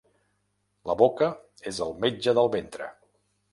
[0.91, 1.29] La boca
[1.73, 2.91] és el metge del ventre.